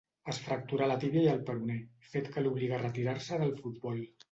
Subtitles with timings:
[0.31, 1.77] Es fracturà la tíbia i el peroné,
[2.15, 4.05] fet que l'obligà a retirar-se del futbol.